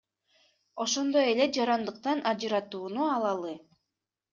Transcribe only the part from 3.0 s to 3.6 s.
алалы.